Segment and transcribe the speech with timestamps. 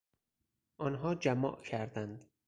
[0.77, 2.29] آنها جماع کردند.